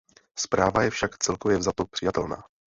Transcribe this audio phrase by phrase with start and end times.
[0.39, 2.43] Zpráva je však, celkově vzato, přijatelná.